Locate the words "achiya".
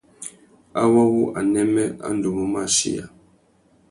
2.65-3.05